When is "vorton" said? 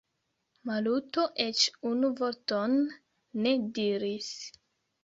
2.23-2.75